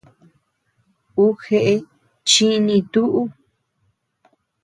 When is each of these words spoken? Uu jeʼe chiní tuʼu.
Uu 1.21 1.33
jeʼe 1.43 1.75
chiní 2.29 2.75
tuʼu. 2.91 3.21